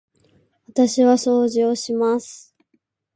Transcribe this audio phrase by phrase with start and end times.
[0.67, 2.55] 私は掃除をします。